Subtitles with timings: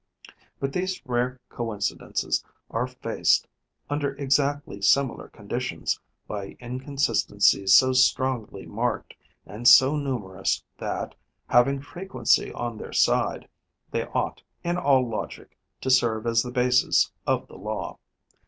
[0.59, 3.47] But these rare coincidences are faced,
[3.87, 9.13] under exactly similar conditions, by inconsistencies so strongly marked
[9.45, 11.13] and so numerous that,
[11.45, 13.47] having frequency on their side,
[13.91, 17.99] they ought, in all logic, to serve as the basis of the law.